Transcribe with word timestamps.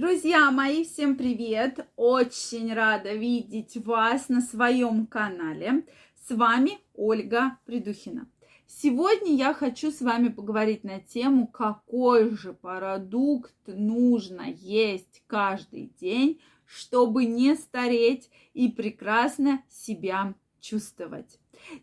Друзья 0.00 0.52
мои, 0.52 0.84
всем 0.84 1.16
привет! 1.16 1.84
Очень 1.96 2.72
рада 2.72 3.14
видеть 3.14 3.76
вас 3.78 4.28
на 4.28 4.40
своем 4.40 5.08
канале. 5.08 5.84
С 6.24 6.30
вами 6.30 6.78
Ольга 6.94 7.58
Придухина. 7.66 8.28
Сегодня 8.68 9.34
я 9.34 9.52
хочу 9.52 9.90
с 9.90 10.00
вами 10.00 10.28
поговорить 10.28 10.84
на 10.84 11.00
тему, 11.00 11.48
какой 11.48 12.30
же 12.30 12.52
продукт 12.52 13.56
нужно 13.66 14.44
есть 14.48 15.24
каждый 15.26 15.92
день, 16.00 16.40
чтобы 16.64 17.24
не 17.24 17.56
стареть 17.56 18.30
и 18.54 18.68
прекрасно 18.68 19.64
себя 19.68 20.32
чувствовать. 20.60 21.38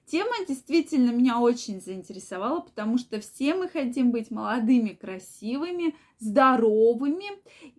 Тема 0.05 0.46
действительно 0.48 1.12
меня 1.12 1.39
очень 1.39 1.82
заинтересовала, 1.82 2.62
потому 2.62 2.98
что 2.98 3.20
все 3.20 3.55
мы 3.55 3.68
хотим 3.68 4.12
быть 4.12 4.32
молодыми, 4.32 4.89
красивыми, 4.89 5.96
здоровыми. 6.20 7.25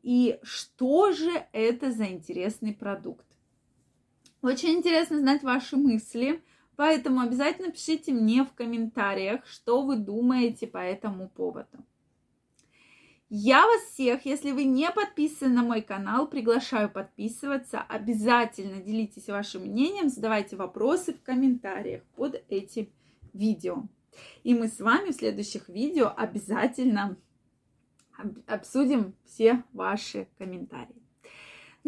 И 0.02 0.38
что 0.42 1.12
же 1.12 1.30
это 1.52 1.92
за 1.92 2.06
интересный 2.06 2.74
продукт? 2.74 3.26
Очень 4.42 4.74
интересно 4.74 5.18
знать 5.18 5.42
ваши 5.42 5.76
мысли, 5.76 6.42
поэтому 6.76 7.20
обязательно 7.20 7.72
пишите 7.72 8.12
мне 8.12 8.44
в 8.44 8.52
комментариях, 8.52 9.46
что 9.46 9.82
вы 9.82 9.96
думаете 9.96 10.66
по 10.66 10.78
этому 10.78 11.28
поводу. 11.28 11.78
Я 13.28 13.66
вас 13.66 13.82
всех, 13.92 14.24
если 14.24 14.52
вы 14.52 14.64
не 14.64 14.88
подписаны 14.92 15.54
на 15.54 15.62
мой 15.62 15.82
канал, 15.82 16.28
приглашаю 16.28 16.88
подписываться. 16.88 17.80
Обязательно 17.80 18.80
делитесь 18.80 19.26
вашим 19.26 19.62
мнением, 19.62 20.08
задавайте 20.08 20.54
вопросы 20.54 21.12
в 21.12 21.22
комментариях 21.22 22.04
под 22.14 22.40
этим 22.48 22.88
видео. 23.32 23.82
И 24.44 24.54
мы 24.54 24.68
с 24.68 24.78
вами 24.78 25.10
в 25.10 25.16
следующих 25.16 25.68
видео 25.68 26.12
обязательно 26.16 27.16
обсудим 28.46 29.14
все 29.24 29.64
ваши 29.72 30.28
комментарии. 30.38 31.05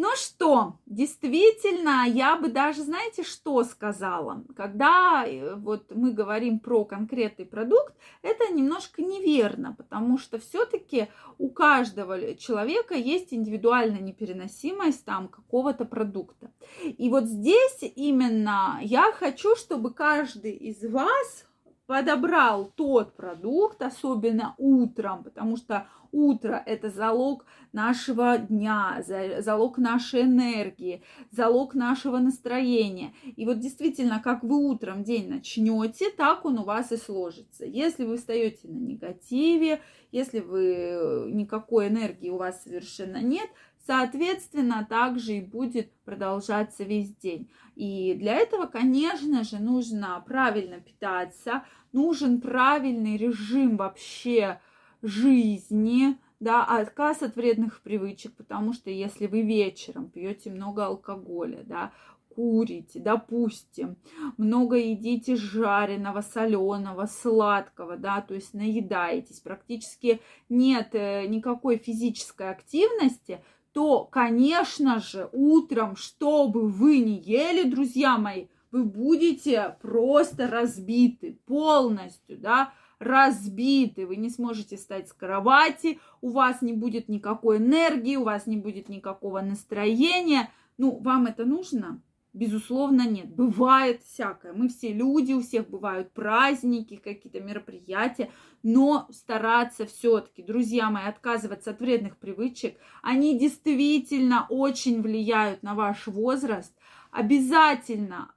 Ну 0.01 0.15
что, 0.15 0.77
действительно, 0.85 2.05
я 2.07 2.37
бы 2.37 2.47
даже, 2.47 2.83
знаете, 2.83 3.21
что 3.23 3.61
сказала? 3.65 4.45
Когда 4.55 5.25
э, 5.27 5.55
вот 5.55 5.93
мы 5.93 6.13
говорим 6.13 6.59
про 6.59 6.85
конкретный 6.85 7.45
продукт, 7.45 7.93
это 8.21 8.47
немножко 8.53 9.01
неверно, 9.01 9.75
потому 9.77 10.17
что 10.17 10.39
все-таки 10.39 11.09
у 11.37 11.49
каждого 11.49 12.33
человека 12.35 12.93
есть 12.95 13.33
индивидуальная 13.33 13.99
непереносимость 13.99 15.03
там 15.03 15.27
какого-то 15.27 15.83
продукта. 15.83 16.49
И 16.85 17.09
вот 17.09 17.25
здесь 17.25 17.79
именно 17.81 18.79
я 18.81 19.11
хочу, 19.11 19.57
чтобы 19.57 19.93
каждый 19.93 20.53
из 20.53 20.81
вас 20.81 21.48
подобрал 21.89 22.71
тот 22.75 23.15
продукт, 23.15 23.81
особенно 23.81 24.53
утром, 24.59 25.23
потому 25.23 25.57
что 25.57 25.87
утро– 26.11 26.61
это 26.67 26.91
залог 26.91 27.47
нашего 27.73 28.37
дня, 28.37 29.03
залог 29.39 29.79
нашей 29.79 30.21
энергии, 30.21 31.01
залог 31.31 31.73
нашего 31.73 32.19
настроения. 32.19 33.15
И 33.35 33.43
вот 33.43 33.57
действительно, 33.57 34.21
как 34.23 34.43
вы 34.43 34.69
утром 34.69 35.03
день 35.03 35.29
начнете, 35.29 36.11
так 36.11 36.45
он 36.45 36.59
у 36.59 36.63
вас 36.63 36.91
и 36.91 36.97
сложится. 36.97 37.65
Если 37.65 38.05
вы 38.05 38.17
встаете 38.17 38.67
на 38.67 38.77
негативе, 38.77 39.81
если 40.11 40.41
вы 40.41 41.31
никакой 41.31 41.87
энергии 41.87 42.29
у 42.29 42.37
вас 42.37 42.63
совершенно 42.63 43.17
нет, 43.17 43.49
соответственно, 43.89 44.85
также 44.87 45.37
и 45.37 45.41
будет 45.41 45.91
продолжаться 46.05 46.83
весь 46.83 47.11
день. 47.15 47.49
И 47.75 48.13
для 48.13 48.35
этого, 48.35 48.67
конечно 48.67 49.43
же, 49.43 49.57
нужно 49.57 50.23
правильно 50.27 50.79
питаться, 50.79 51.63
нужен 51.91 52.39
правильный 52.39 53.17
режим 53.17 53.77
вообще 53.77 54.61
жизни, 55.01 56.19
да, 56.39 56.63
отказ 56.65 57.23
от 57.23 57.35
вредных 57.35 57.81
привычек, 57.81 58.35
потому 58.35 58.73
что 58.73 58.91
если 58.91 59.25
вы 59.25 59.41
вечером 59.41 60.11
пьете 60.11 60.51
много 60.51 60.85
алкоголя, 60.85 61.63
да, 61.63 61.91
курите, 62.29 62.99
допустим, 62.99 63.97
много 64.37 64.77
едите 64.77 65.35
жареного, 65.35 66.21
соленого, 66.21 67.07
сладкого, 67.07 67.97
да, 67.97 68.21
то 68.21 68.35
есть 68.35 68.53
наедаетесь, 68.53 69.39
практически 69.39 70.21
нет 70.47 70.89
э, 70.93 71.25
никакой 71.25 71.77
физической 71.77 72.51
активности, 72.51 73.41
то, 73.79 74.03
конечно 74.03 74.99
же, 74.99 75.29
утром, 75.31 75.95
что 75.95 76.49
бы 76.49 76.67
вы 76.67 76.99
ни 76.99 77.21
ели, 77.25 77.63
друзья 77.63 78.17
мои, 78.17 78.47
вы 78.71 78.83
будете 78.83 79.77
просто 79.81 80.49
разбиты 80.49 81.39
полностью, 81.45 82.37
да, 82.37 82.73
разбиты, 82.99 84.05
вы 84.05 84.17
не 84.17 84.29
сможете 84.29 84.75
встать 84.75 85.07
с 85.07 85.13
кровати, 85.13 86.01
у 86.19 86.31
вас 86.31 86.61
не 86.61 86.73
будет 86.73 87.07
никакой 87.07 87.59
энергии, 87.59 88.17
у 88.17 88.25
вас 88.25 88.47
не 88.47 88.57
будет 88.57 88.89
никакого 88.89 89.39
настроения. 89.39 90.51
Ну, 90.77 90.99
вам 90.99 91.27
это 91.27 91.45
нужно? 91.45 92.01
Безусловно, 92.31 93.07
нет. 93.07 93.33
Бывает 93.33 94.03
всякое. 94.03 94.53
Мы 94.53 94.69
все 94.69 94.93
люди, 94.93 95.33
у 95.33 95.41
всех 95.41 95.67
бывают 95.67 96.13
праздники, 96.13 96.95
какие-то 96.95 97.39
мероприятия, 97.39 98.31
но 98.61 99.07
стараться 99.11 99.87
все-таки, 99.87 100.43
друзья 100.43 100.91
мои, 100.91 101.05
отказываться 101.05 101.71
от 101.71 101.79
вредных 101.79 102.17
привычек, 102.17 102.77
они 103.01 103.39
действительно 103.39 104.45
очень 104.49 105.01
влияют 105.01 105.63
на 105.63 105.73
ваш 105.73 106.05
возраст. 106.05 106.71
Обязательно 107.09 108.31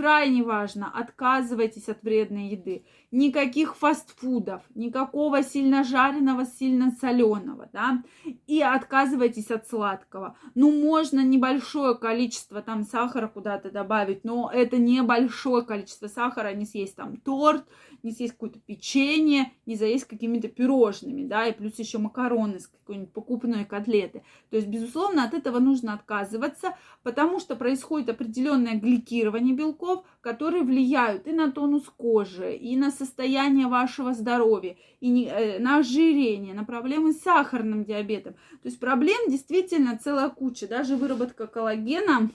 крайне 0.00 0.42
важно, 0.42 0.90
отказывайтесь 0.90 1.90
от 1.90 2.02
вредной 2.02 2.48
еды. 2.48 2.86
Никаких 3.10 3.76
фастфудов, 3.76 4.62
никакого 4.74 5.42
сильно 5.42 5.84
жареного, 5.84 6.46
сильно 6.46 6.90
соленого, 6.90 7.68
да, 7.70 8.02
и 8.46 8.62
отказывайтесь 8.62 9.50
от 9.50 9.68
сладкого. 9.68 10.38
Ну, 10.54 10.72
можно 10.72 11.20
небольшое 11.20 11.98
количество 11.98 12.62
там 12.62 12.84
сахара 12.84 13.28
куда-то 13.28 13.70
добавить, 13.70 14.24
но 14.24 14.50
это 14.50 14.78
небольшое 14.78 15.66
количество 15.66 16.06
сахара, 16.06 16.54
не 16.54 16.64
съесть 16.64 16.96
там 16.96 17.18
торт, 17.18 17.66
не 18.02 18.12
съесть 18.12 18.32
какое-то 18.32 18.58
печенье, 18.60 19.52
не 19.66 19.76
заесть 19.76 20.06
какими-то 20.06 20.48
пирожными, 20.48 21.26
да, 21.26 21.46
и 21.46 21.52
плюс 21.52 21.78
еще 21.78 21.98
макароны 21.98 22.58
с 22.58 22.68
какой-нибудь 22.68 23.12
покупной 23.12 23.66
котлеты. 23.66 24.22
То 24.48 24.56
есть, 24.56 24.68
безусловно, 24.68 25.24
от 25.24 25.34
этого 25.34 25.58
нужно 25.58 25.92
отказываться, 25.92 26.74
потому 27.02 27.38
что 27.38 27.54
происходит 27.54 28.08
определенное 28.08 28.76
гликирование 28.76 29.54
белков, 29.54 29.89
которые 30.20 30.62
влияют 30.62 31.26
и 31.26 31.32
на 31.32 31.50
тонус 31.50 31.84
кожи, 31.96 32.54
и 32.54 32.76
на 32.76 32.90
состояние 32.90 33.66
вашего 33.66 34.12
здоровья, 34.12 34.76
и 35.00 35.08
не, 35.08 35.26
э, 35.26 35.58
на 35.58 35.78
ожирение, 35.78 36.54
на 36.54 36.64
проблемы 36.64 37.12
с 37.12 37.20
сахарным 37.20 37.84
диабетом. 37.84 38.34
То 38.34 38.68
есть 38.68 38.80
проблем 38.80 39.30
действительно 39.30 39.98
целая 39.98 40.28
куча. 40.28 40.68
Даже 40.68 40.96
выработка 40.96 41.46
коллагена 41.46 42.30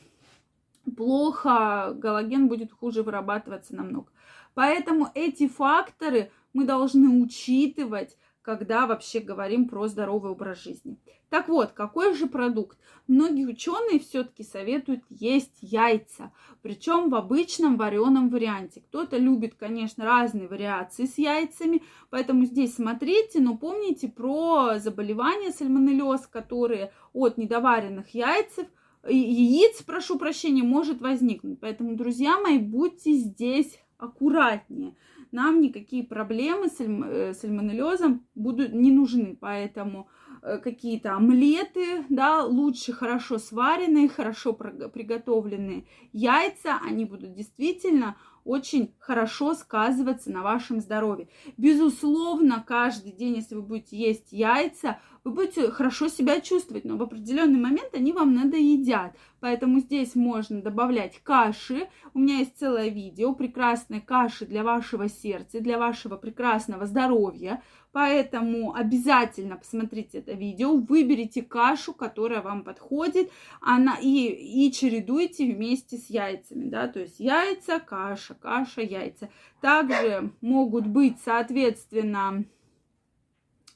плохо, 0.97 1.97
коллаген 2.01 2.47
будет 2.47 2.71
хуже 2.71 3.03
вырабатываться 3.03 3.75
намного. 3.75 4.07
Поэтому 4.53 5.09
эти 5.13 5.47
факторы 5.47 6.31
мы 6.53 6.65
должны 6.65 7.21
учитывать, 7.21 8.17
когда 8.45 8.85
вообще 8.85 9.19
говорим 9.19 9.67
про 9.67 9.87
здоровый 9.87 10.31
образ 10.31 10.61
жизни. 10.63 10.97
Так 11.29 11.47
вот, 11.49 11.71
какой 11.71 12.13
же 12.13 12.27
продукт? 12.27 12.77
Многие 13.07 13.47
ученые 13.47 13.99
все-таки 13.99 14.43
советуют 14.43 15.03
есть 15.09 15.57
яйца, 15.61 16.31
причем 16.61 17.09
в 17.09 17.15
обычном 17.15 17.75
вареном 17.75 18.29
варианте. 18.29 18.81
Кто-то 18.81 19.17
любит, 19.17 19.55
конечно, 19.55 20.05
разные 20.05 20.47
вариации 20.47 21.05
с 21.05 21.17
яйцами, 21.17 21.81
поэтому 22.11 22.45
здесь 22.45 22.75
смотрите, 22.75 23.39
но 23.39 23.57
помните 23.57 24.07
про 24.07 24.77
заболевания 24.77 25.51
сальмонеллез, 25.51 26.27
которые 26.27 26.93
от 27.13 27.39
недоваренных 27.39 28.13
яйцев 28.13 28.67
яиц, 29.07 29.81
прошу 29.81 30.17
прощения, 30.19 30.63
может 30.63 31.01
возникнуть. 31.01 31.59
Поэтому, 31.59 31.95
друзья 31.95 32.39
мои, 32.39 32.59
будьте 32.59 33.13
здесь 33.13 33.79
аккуратнее. 33.97 34.95
Нам 35.31 35.61
никакие 35.61 36.03
проблемы 36.03 36.69
с 36.69 36.79
э, 36.79 37.33
сальмонеллезом 37.33 38.25
будут 38.35 38.73
не 38.73 38.91
нужны, 38.91 39.37
поэтому 39.39 40.07
э, 40.41 40.57
какие-то 40.57 41.15
омлеты, 41.15 42.05
да, 42.09 42.43
лучше 42.43 42.93
хорошо 42.93 43.37
сваренные, 43.37 44.09
хорошо 44.09 44.53
приготовленные 44.53 45.85
яйца, 46.13 46.79
они 46.83 47.05
будут 47.05 47.33
действительно 47.33 48.15
очень 48.45 48.93
хорошо 48.99 49.55
сказываться 49.55 50.31
на 50.31 50.43
вашем 50.43 50.79
здоровье. 50.79 51.27
Безусловно, 51.57 52.63
каждый 52.65 53.11
день, 53.11 53.35
если 53.35 53.55
вы 53.55 53.63
будете 53.63 53.97
есть 53.97 54.31
яйца, 54.31 54.99
вы 55.25 55.31
будете 55.31 55.71
хорошо 55.71 56.07
себя 56.07 56.39
чувствовать, 56.39 56.85
но 56.85 56.97
в 56.97 57.01
определенный 57.01 57.59
момент 57.59 57.95
они 57.95 58.13
вам 58.13 58.35
надоедят. 58.35 59.17
Поэтому 59.39 59.79
здесь 59.79 60.13
можно 60.13 60.61
добавлять 60.61 61.19
каши. 61.23 61.87
У 62.13 62.19
меня 62.19 62.37
есть 62.37 62.57
целое 62.57 62.89
видео 62.89 63.33
прекрасной 63.33 64.01
каши 64.01 64.45
для 64.45 64.63
вашего 64.63 65.09
сердца, 65.09 65.59
для 65.61 65.79
вашего 65.79 66.15
прекрасного 66.15 66.85
здоровья. 66.85 67.63
Поэтому 67.91 68.75
обязательно 68.75 69.55
посмотрите 69.55 70.19
это 70.19 70.33
видео, 70.33 70.77
выберите 70.77 71.41
кашу, 71.41 71.93
которая 71.93 72.41
вам 72.41 72.63
подходит, 72.63 73.31
она, 73.61 73.97
и, 73.99 74.27
и 74.27 74.71
чередуйте 74.71 75.51
вместе 75.51 75.97
с 75.97 76.09
яйцами, 76.09 76.69
да, 76.69 76.87
то 76.87 76.99
есть 76.99 77.19
яйца, 77.19 77.79
каша, 77.79 78.35
каша, 78.35 78.81
яйца. 78.81 79.29
Также 79.61 80.33
могут 80.41 80.85
быть, 80.85 81.17
соответственно, 81.23 82.43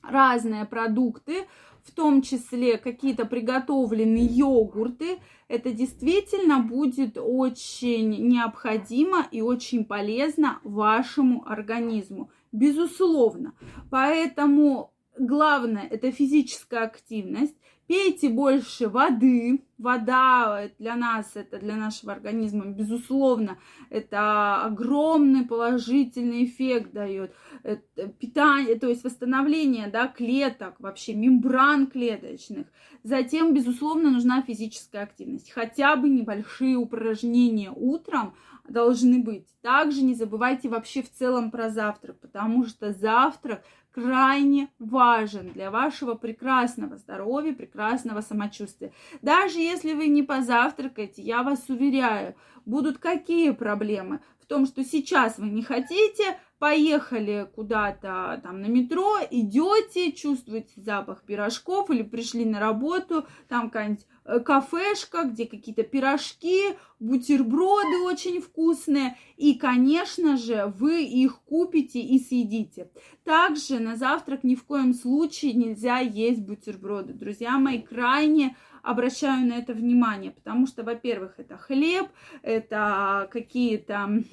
разные 0.02 0.66
продукты 0.66 1.46
в 1.84 1.92
том 1.92 2.22
числе 2.22 2.78
какие-то 2.78 3.26
приготовленные 3.26 4.26
йогурты, 4.26 5.20
это 5.48 5.72
действительно 5.72 6.60
будет 6.60 7.18
очень 7.18 8.28
необходимо 8.28 9.26
и 9.32 9.42
очень 9.42 9.86
полезно 9.86 10.60
вашему 10.64 11.48
организму. 11.48 12.30
Безусловно. 12.52 13.54
Поэтому 13.90 14.94
главное 15.18 15.88
это 15.90 16.12
физическая 16.12 16.84
активность. 16.84 17.56
Пейте 17.90 18.30
больше 18.30 18.88
воды. 18.88 19.64
Вода 19.80 20.70
для 20.78 20.96
нас, 20.96 21.32
это 21.34 21.58
для 21.58 21.76
нашего 21.76 22.12
организма, 22.12 22.66
безусловно, 22.66 23.58
это 23.90 24.64
огромный 24.64 25.44
положительный 25.44 26.46
эффект 26.46 26.92
дает. 26.92 27.34
Это 27.64 28.10
питание, 28.10 28.76
то 28.76 28.88
есть 28.88 29.04
восстановление 29.04 29.88
да, 29.88 30.08
клеток, 30.08 30.76
вообще 30.78 31.16
мембран 31.16 31.88
клеточных. 31.88 32.68
Затем, 33.02 33.56
безусловно, 33.56 34.12
нужна 34.12 34.44
физическая 34.44 35.02
активность. 35.02 35.50
Хотя 35.50 35.96
бы 35.96 36.10
небольшие 36.10 36.76
упражнения 36.76 37.72
утром 37.72 38.36
должны 38.72 39.20
быть. 39.20 39.48
Также 39.62 40.02
не 40.02 40.14
забывайте 40.14 40.70
вообще 40.70 41.02
в 41.02 41.12
целом 41.12 41.52
про 41.52 41.70
завтрак, 41.70 42.20
потому 42.20 42.66
что 42.66 42.94
завтрак– 42.94 43.64
крайне 43.92 44.70
важен 44.80 45.52
для 45.52 45.72
вашего 45.72 46.16
прекрасного 46.16 46.98
здоровья, 46.98 47.54
прекрасного 47.54 48.22
самочувствия. 48.22 48.94
Даже 49.22 49.60
если 49.60 49.94
вы 49.94 50.08
не 50.08 50.24
позавтракаете, 50.24 51.22
я 51.22 51.44
вас 51.44 51.70
уверяю, 51.70 52.36
будут 52.66 52.98
какие 52.98 53.52
проблемы? 53.52 54.22
В 54.40 54.46
том, 54.46 54.66
что 54.66 54.84
сейчас 54.84 55.38
вы 55.38 55.50
не 55.50 55.62
хотите, 55.62 56.40
поехали 56.60 57.50
куда-то 57.56 58.40
там 58.44 58.62
на 58.62 58.68
метро, 58.68 59.18
идете, 59.32 60.12
чувствуете 60.12 60.82
запах 60.82 61.24
пирожков 61.24 61.90
или 61.90 62.04
пришли 62.04 62.46
на 62.46 62.60
работу, 62.60 63.26
там 63.48 63.70
какая-нибудь 63.70 64.06
э, 64.26 64.40
кафешка, 64.42 65.24
где 65.24 65.46
какие-то 65.46 65.84
пирожки, 65.84 66.76
бутерброды 67.00 68.04
очень 68.04 68.42
вкусные, 68.42 69.18
и, 69.38 69.54
конечно 69.56 70.36
же, 70.36 70.74
вы 70.78 71.04
их 71.04 71.40
купите 71.44 72.02
и 72.02 72.20
съедите. 72.20 72.92
Также 73.24 73.80
на 73.80 73.96
завтрак 73.96 74.44
ни 74.44 74.56
в 74.56 74.66
коем 74.66 74.94
случае 74.94 75.54
нельзя 75.54 76.00
есть 76.00 76.42
бутерброды. 76.42 77.14
Друзья 77.14 77.58
мои, 77.58 77.82
крайне 77.82 78.58
обращаю 78.84 79.48
на 79.48 79.54
это 79.54 79.74
внимание, 79.74 80.32
потому 80.32 80.68
что, 80.68 80.84
во-первых, 80.84 81.36
это 81.38 81.58
хлеб, 81.58 82.08
это 82.42 83.30
какие-то 83.32 84.24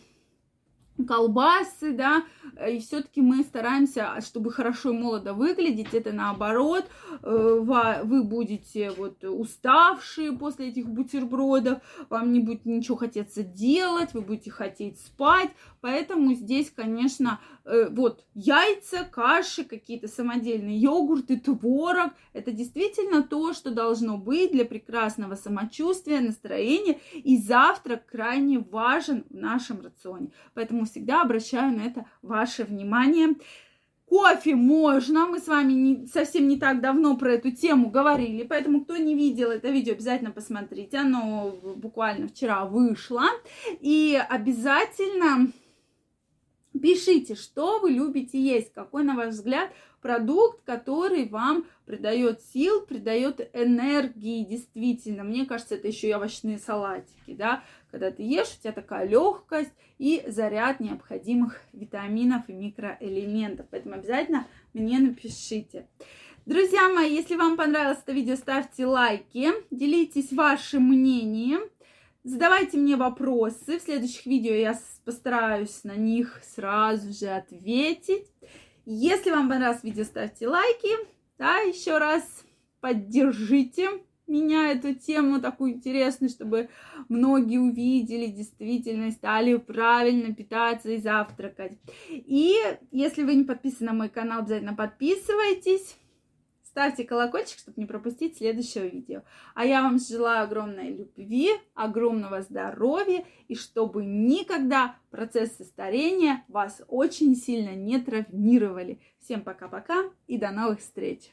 колбасы, 1.05 1.93
да, 1.93 2.25
и 2.69 2.79
все-таки 2.79 3.21
мы 3.21 3.43
стараемся, 3.43 4.21
чтобы 4.21 4.51
хорошо 4.51 4.91
и 4.91 4.97
молодо 4.97 5.35
выглядеть, 5.35 5.93
это 5.93 6.13
наоборот, 6.13 6.87
э, 7.23 8.01
вы 8.05 8.23
будете 8.25 8.91
вот 8.91 9.23
уставшие 9.25 10.33
после 10.33 10.69
этих 10.69 10.89
бутербродов, 10.89 11.81
вам 12.09 12.33
не 12.33 12.41
будет 12.41 12.65
ничего 12.65 12.97
хотеться 12.97 13.43
делать, 13.43 14.15
вы 14.15 14.21
будете 14.23 14.51
хотеть 14.51 14.99
спать, 15.01 15.51
поэтому 15.81 16.35
здесь, 16.35 16.71
конечно, 16.71 17.41
э, 17.65 17.89
вот 17.91 18.25
яйца, 18.35 19.05
каши, 19.11 19.65
какие-то 19.65 20.09
самодельные 20.09 20.79
йогурты, 20.79 21.39
творог, 21.39 22.13
это 22.33 22.53
действительно 22.53 23.23
то, 23.23 23.53
что 23.53 23.71
должно 23.71 24.19
быть 24.19 24.53
для 24.53 24.65
прекрасного 24.65 25.35
самочувствия, 25.35 26.21
настроения, 26.21 26.99
и 27.15 27.37
завтрак 27.37 28.07
крайне 28.07 28.59
важен 28.59 29.25
в 29.31 29.35
нашем 29.35 29.81
рационе, 29.81 30.31
всегда 30.87 31.23
обращаю 31.23 31.77
на 31.77 31.83
это 31.83 32.07
ваше 32.23 32.65
внимание. 32.65 33.37
Кофе 34.07 34.55
можно, 34.55 35.27
мы 35.27 35.41
с 35.41 35.49
вами 35.49 35.73
не, 35.73 36.07
совсем 36.07 36.47
не 36.47 36.59
так 36.59 36.81
давно 36.81 37.17
про 37.17 37.33
эту 37.33 37.51
тему 37.51 37.91
говорили, 37.91 38.45
поэтому 38.45 38.85
кто 38.85 38.97
не 38.97 39.17
видел 39.17 39.51
это 39.51 39.69
видео, 39.69 39.95
обязательно 39.95 40.31
посмотрите, 40.31 40.99
оно 40.99 41.51
буквально 41.77 42.29
вчера 42.29 42.65
вышло. 42.67 43.25
И 43.81 44.17
обязательно 44.29 45.51
пишите, 46.81 47.35
что 47.35 47.81
вы 47.81 47.91
любите 47.91 48.41
есть, 48.41 48.73
какой, 48.73 49.03
на 49.03 49.17
ваш 49.17 49.35
взгляд, 49.35 49.71
продукт, 50.07 50.63
который 50.65 51.29
вам 51.29 51.67
придает 51.85 52.41
сил, 52.41 52.83
придает 52.83 53.51
энергии, 53.53 54.45
действительно. 54.45 55.25
Мне 55.25 55.47
кажется, 55.47 55.75
это 55.75 55.89
еще 55.89 56.09
и 56.09 56.15
овощные 56.15 56.59
салатики, 56.59 57.35
да, 57.35 57.65
когда 57.91 58.13
ты 58.13 58.23
ешь, 58.23 58.55
у 58.57 58.63
тебя 58.63 58.73
такая 58.73 59.09
легкость 59.09 59.73
и 59.99 60.23
заряд 60.29 60.79
необходимых 60.79 61.61
витаминов 61.73 62.49
и 62.49 62.53
микроэлементов. 62.53 63.67
Поэтому 63.69 63.97
обязательно 63.97 64.47
мне 64.75 65.01
напишите. 65.01 65.89
Друзья 66.45 66.89
мои, 66.89 67.13
если 67.13 67.35
вам 67.35 67.57
понравилось 67.57 67.99
это 68.01 68.13
видео, 68.13 68.37
ставьте 68.37 68.87
лайки, 68.87 69.49
делитесь 69.73 70.33
вашим 70.33 70.85
мнением, 70.85 71.63
задавайте 72.23 72.79
мне 72.79 72.95
вопросы. 72.95 73.81
В 73.81 73.83
следующих 73.83 74.25
видео 74.27 74.55
я 74.55 74.79
постараюсь 75.05 75.83
на 75.83 75.97
них 75.97 76.41
сразу 76.45 77.13
же 77.13 77.27
ответить. 77.27 78.29
Если 78.89 79.31
вам 79.31 79.49
понравилось 79.49 79.83
видео, 79.83 80.05
ставьте 80.05 80.47
лайки. 80.47 80.89
Да, 81.39 81.59
еще 81.59 81.99
раз 81.99 82.23
поддержите 82.81 83.91
меня 84.29 84.71
эту 84.71 84.95
тему 84.95 85.41
такую 85.41 85.73
интересную, 85.73 86.31
чтобы 86.31 86.69
многие 87.09 87.59
увидели, 87.59 88.27
действительно 88.27 89.11
стали 89.11 89.57
правильно 89.57 90.33
питаться 90.33 90.91
и 90.91 90.99
завтракать. 90.99 91.79
И 92.09 92.55
если 92.93 93.25
вы 93.25 93.35
не 93.35 93.45
подписаны 93.45 93.91
на 93.91 93.97
мой 93.97 94.09
канал, 94.09 94.41
обязательно 94.41 94.75
подписывайтесь. 94.75 95.97
Ставьте 96.77 97.05
колокольчик, 97.05 97.59
чтобы 97.59 97.81
не 97.81 97.87
пропустить 97.87 98.37
следующего 98.37 98.85
видео. 98.85 99.23
А 99.55 99.65
я 99.65 99.81
вам 99.81 99.99
желаю 99.99 100.45
огромной 100.45 100.95
любви, 100.95 101.49
огромного 101.73 102.43
здоровья 102.43 103.25
и 103.49 103.55
чтобы 103.55 104.05
никогда 104.05 104.97
процессы 105.11 105.65
старения 105.65 106.45
вас 106.49 106.83
очень 106.89 107.35
сильно 107.35 107.75
не 107.75 107.99
травмировали. 107.99 109.01
Всем 109.21 109.41
пока-пока 109.41 110.05
и 110.27 110.37
до 110.37 110.51
новых 110.51 110.81
встреч! 110.81 111.33